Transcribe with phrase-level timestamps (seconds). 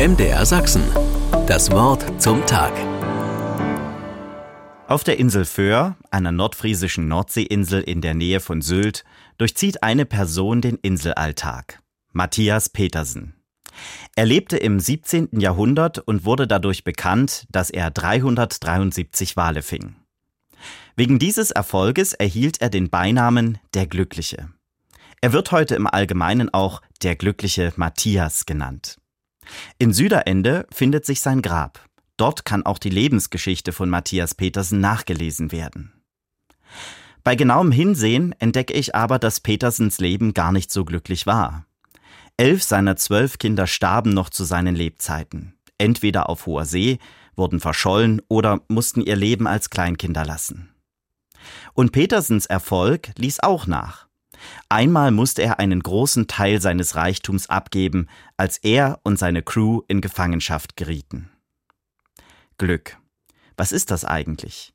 [0.00, 0.82] MDR Sachsen.
[1.46, 2.72] Das Wort zum Tag.
[4.88, 9.04] Auf der Insel Föhr, einer nordfriesischen Nordseeinsel in der Nähe von Sylt,
[9.36, 11.82] durchzieht eine Person den Inselalltag.
[12.12, 13.34] Matthias Petersen.
[14.16, 15.38] Er lebte im 17.
[15.38, 19.96] Jahrhundert und wurde dadurch bekannt, dass er 373 Wale fing.
[20.96, 24.48] Wegen dieses Erfolges erhielt er den Beinamen der Glückliche.
[25.20, 28.96] Er wird heute im Allgemeinen auch der glückliche Matthias genannt.
[29.78, 31.84] In Süderende findet sich sein Grab.
[32.16, 35.92] Dort kann auch die Lebensgeschichte von Matthias Petersen nachgelesen werden.
[37.24, 41.66] Bei genauem Hinsehen entdecke ich aber, dass Petersens Leben gar nicht so glücklich war.
[42.36, 46.98] Elf seiner zwölf Kinder starben noch zu seinen Lebzeiten, entweder auf hoher See,
[47.36, 50.74] wurden verschollen oder mussten ihr Leben als Kleinkinder lassen.
[51.74, 54.09] Und Petersens Erfolg ließ auch nach.
[54.68, 60.00] Einmal musste er einen großen Teil seines Reichtums abgeben, als er und seine Crew in
[60.00, 61.30] Gefangenschaft gerieten.
[62.58, 62.98] Glück.
[63.56, 64.72] Was ist das eigentlich?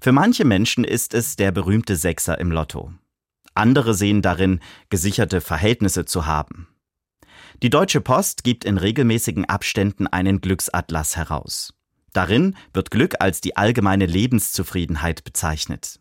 [0.00, 2.92] Für manche Menschen ist es der berühmte Sechser im Lotto.
[3.54, 6.68] Andere sehen darin, gesicherte Verhältnisse zu haben.
[7.62, 11.74] Die Deutsche Post gibt in regelmäßigen Abständen einen Glücksatlas heraus.
[12.12, 16.00] Darin wird Glück als die allgemeine Lebenszufriedenheit bezeichnet.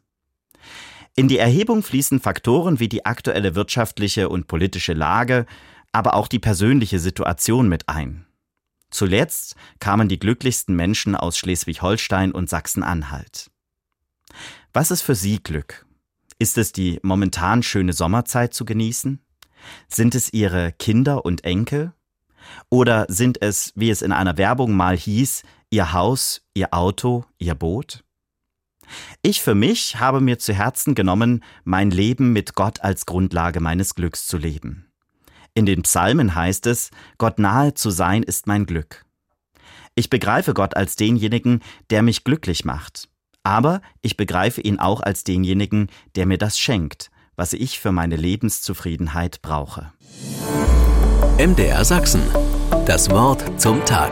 [1.17, 5.47] In die Erhebung fließen Faktoren wie die aktuelle wirtschaftliche und politische Lage,
[5.91, 8.27] aber auch die persönliche Situation mit ein.
[8.91, 13.49] Zuletzt kamen die glücklichsten Menschen aus Schleswig-Holstein und Sachsen-Anhalt.
[14.73, 15.87] Was ist für Sie Glück?
[16.37, 19.19] Ist es die momentan schöne Sommerzeit zu genießen?
[19.87, 21.93] Sind es Ihre Kinder und Enkel?
[22.69, 27.55] Oder sind es, wie es in einer Werbung mal hieß, Ihr Haus, Ihr Auto, Ihr
[27.55, 28.03] Boot?
[29.21, 33.95] Ich für mich habe mir zu Herzen genommen, mein Leben mit Gott als Grundlage meines
[33.95, 34.91] Glücks zu leben.
[35.53, 39.05] In den Psalmen heißt es, Gott nahe zu sein ist mein Glück.
[39.95, 43.09] Ich begreife Gott als denjenigen, der mich glücklich macht.
[43.41, 48.15] Aber ich begreife ihn auch als denjenigen, der mir das schenkt, was ich für meine
[48.15, 49.91] Lebenszufriedenheit brauche.
[51.39, 52.21] MDR Sachsen.
[52.85, 54.11] Das Wort zum Tag.